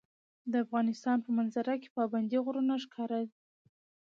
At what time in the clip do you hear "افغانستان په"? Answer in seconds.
0.65-1.29